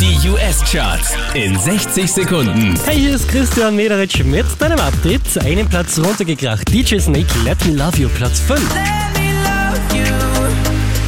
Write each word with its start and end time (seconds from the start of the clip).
Die 0.00 0.28
US-Charts 0.28 1.16
in 1.34 1.58
60 1.58 2.12
Sekunden. 2.12 2.78
Hey, 2.84 3.00
hier 3.00 3.16
ist 3.16 3.26
Christian 3.26 3.74
Mederitsch 3.74 4.22
mit 4.22 4.46
deinem 4.60 4.78
Update. 4.78 5.36
Einen 5.44 5.68
Platz 5.68 5.98
runtergekracht. 5.98 6.72
DJ 6.72 7.00
Snake, 7.00 7.26
Let 7.42 7.64
Me 7.66 7.72
Love 7.72 7.98
You, 7.98 8.08
Platz 8.08 8.38
5. 8.38 8.60
Let 8.60 8.78
me 9.20 9.32
love 9.42 9.80
you. 9.92 10.04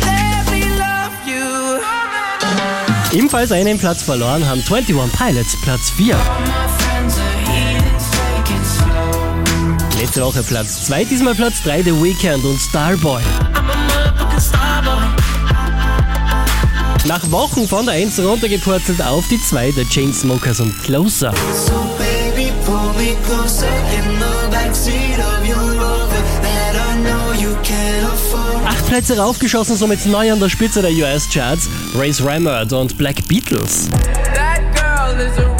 Let 0.00 0.50
me 0.50 0.66
love 0.76 1.12
you. 1.24 3.16
Ebenfalls 3.16 3.52
einen 3.52 3.78
Platz 3.78 4.02
verloren 4.02 4.44
haben 4.44 4.60
21 4.60 4.96
Pilots, 5.16 5.56
Platz 5.62 5.90
4. 5.90 6.16
My 6.16 6.22
friends 6.78 7.16
are 7.16 7.24
heathens, 7.48 8.10
take 8.10 8.52
it 8.52 8.66
slow. 8.66 10.00
Letzte 10.00 10.24
Woche 10.24 10.42
Platz 10.42 10.86
2, 10.86 11.04
diesmal 11.04 11.36
Platz 11.36 11.62
3, 11.62 11.82
The 11.82 11.92
Weeknd 11.92 12.44
und 12.44 12.58
Starboy. 12.58 13.22
I'm 13.54 14.36
a 14.36 14.40
starboy. 14.40 15.09
Nach 17.06 17.30
Wochen 17.30 17.66
von 17.66 17.86
der 17.86 17.94
1 17.94 18.20
runtergepurzelt 18.20 19.02
auf 19.02 19.26
die 19.28 19.40
2 19.40 19.72
der 19.72 19.84
Chainsmokers 19.88 20.60
und 20.60 20.82
Closer. 20.82 21.32
So 21.66 21.72
baby, 21.96 22.52
pull 22.66 22.92
me 22.96 23.16
closer 23.24 23.66
in 23.66 24.04
the 24.18 24.50
backseat 24.50 25.18
of 25.18 25.48
your 25.48 25.72
Rover 25.72 26.22
that 26.42 26.76
I 26.76 27.00
know 27.02 27.32
you 27.32 27.56
can't 27.62 28.04
afford. 28.04 28.66
Acht 28.66 28.86
Plätze 28.86 29.16
raufgeschossen, 29.16 29.76
somit 29.76 30.04
neu 30.04 30.30
an 30.30 30.40
der 30.40 30.50
Spitze 30.50 30.82
der 30.82 30.92
US-Charts. 30.92 31.70
Race 31.94 32.22
Rammert 32.22 32.72
und 32.74 32.98
Black 32.98 33.26
Beatles. 33.26 33.88
That 34.34 34.60
girl 34.74 35.18
is 35.18 35.38
a 35.38 35.59